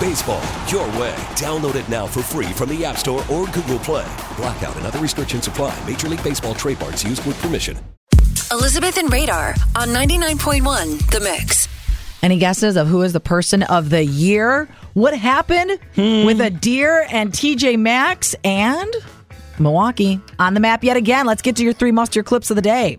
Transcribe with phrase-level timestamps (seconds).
[0.00, 1.14] Baseball, your way.
[1.36, 4.10] Download it now for free from the App Store or Google Play.
[4.38, 5.78] Blackout and other restrictions apply.
[5.86, 7.76] Major League Baseball trademarks used with permission.
[8.50, 11.68] Elizabeth and Radar on 99.1 The Mix.
[12.22, 14.68] Any guesses of who is the person of the year?
[14.94, 16.24] What happened hmm.
[16.24, 18.90] with a deer and TJ Maxx and
[19.58, 21.26] Milwaukee on the map yet again?
[21.26, 22.96] Let's get to your three must your clips of the day.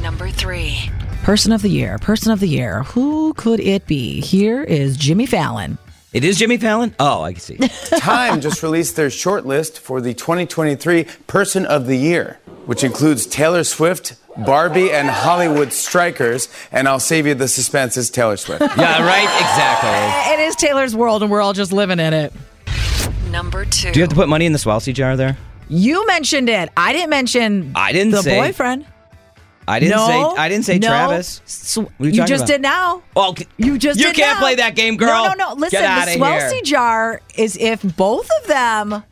[0.00, 0.78] Number three.
[1.24, 2.84] Person of the year, person of the year.
[2.84, 4.20] Who could it be?
[4.20, 5.76] Here is Jimmy Fallon.
[6.12, 6.94] It is Jimmy Fallon?
[6.98, 7.56] Oh, I can see.
[7.98, 13.26] Time just released their short list for the 2023 Person of the Year, which includes
[13.26, 16.48] Taylor Swift, Barbie, and Hollywood strikers.
[16.72, 17.96] And I'll save you the suspense.
[17.96, 18.60] It's Taylor Swift.
[18.76, 19.22] yeah, right?
[19.40, 20.34] Exactly.
[20.34, 22.32] It is Taylor's world, and we're all just living in it.
[23.30, 23.92] Number two.
[23.92, 25.36] Do you have to put money in the Swelsey jar there?
[25.68, 26.70] You mentioned it.
[26.76, 28.84] I didn't mention I didn't the say- boyfriend.
[29.70, 30.88] I didn't no, say I didn't say no.
[30.88, 31.76] Travis.
[31.76, 32.46] You you just about?
[32.48, 33.02] did now.
[33.14, 34.40] Oh, You just You can't now.
[34.40, 35.24] play that game, girl.
[35.24, 35.54] No, no, no.
[35.54, 36.62] Listen, the here.
[36.64, 39.04] jar is if both of them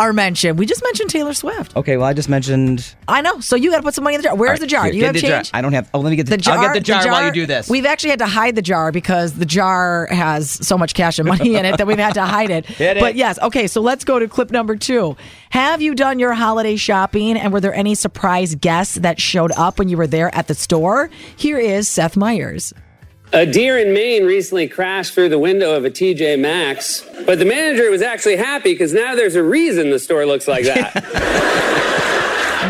[0.00, 0.58] are mentioned.
[0.58, 1.76] We just mentioned Taylor Swift.
[1.76, 3.40] Okay, well I just mentioned I know.
[3.40, 4.36] So you got to put some money in the jar.
[4.36, 4.84] Where's right, the jar?
[4.84, 5.42] here, Do you have the jar.
[5.52, 5.90] I don't have.
[5.92, 6.58] Oh, let me get the, The jar.
[6.58, 7.68] I'll get the jar, while you do this.
[7.68, 11.28] We've actually had to hide the jar because the jar has so much cash and
[11.28, 12.66] money in it that we've had to hide it.
[12.80, 13.00] Hit it.
[13.00, 13.66] But yes, okay.
[13.66, 15.16] So let's go to clip number two.
[15.50, 19.78] Have you done your holiday shopping, and were there any surprise guests that showed up
[19.78, 21.10] when you were there at the store?
[21.36, 22.72] Here is Seth Meyers.
[23.32, 27.44] A deer in Maine recently crashed through the window of a TJ Maxx, but the
[27.44, 30.96] manager was actually happy because now there's a reason the store looks like that.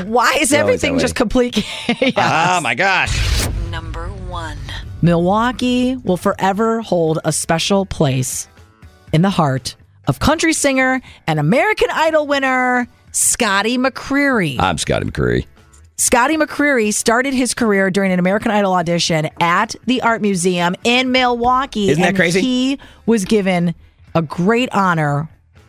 [0.07, 1.55] Why is everything just complete
[1.87, 2.13] chaos?
[2.17, 3.49] oh my gosh.
[3.71, 4.59] Number one.
[5.01, 8.47] Milwaukee will forever hold a special place
[9.15, 9.77] in the heart
[10.09, 14.57] of country singer and American Idol winner Scotty McCreery.
[14.61, 15.47] I'm Scotty McCreery.
[16.01, 21.13] Scotty McCreery started his career during an American Idol audition at the Art Museum in
[21.13, 21.91] Milwaukee.
[21.91, 22.41] Isn't that and crazy?
[22.41, 23.75] He was given
[24.15, 25.29] a great honor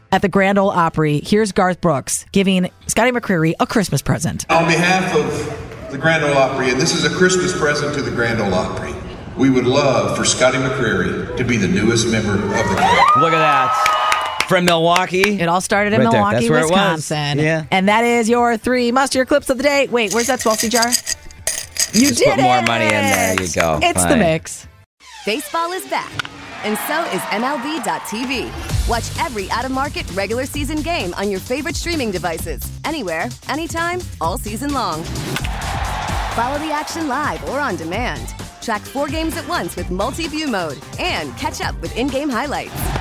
[0.09, 1.19] at the Grand Ole Opry.
[1.19, 4.49] Here's Garth Brooks giving Scotty McCreery a Christmas present.
[4.49, 8.11] On behalf of the Grand Ole Opry, and this is a Christmas present to the
[8.11, 8.93] Grand Ole Opry,
[9.35, 13.17] we would love for Scotty McCreery to be the newest member of the group.
[13.17, 14.00] Look at that.
[14.51, 15.39] From Milwaukee.
[15.39, 16.11] It all started in Right.
[16.11, 16.71] Milwaukee, That's where it was.
[16.71, 17.39] Wisconsin.
[17.39, 17.63] Yeah.
[17.71, 19.87] And that is your three must your clips of the day.
[19.87, 20.87] Wait, where's that Swelsey jar?
[21.93, 23.41] You Just did put more money in there.
[23.41, 23.79] You go.
[23.81, 24.67] It's the mix.
[25.25, 26.11] Baseball is back,
[26.65, 28.89] and so is MLB.tv.
[28.89, 34.01] Watch every out of market regular season game on your favorite streaming devices, anywhere, anytime,
[34.19, 35.01] all season long.
[36.35, 38.35] Follow the action live or on demand.
[38.61, 42.29] Track four games at once with multi view mode and catch up with in game
[42.29, 43.00] highlights.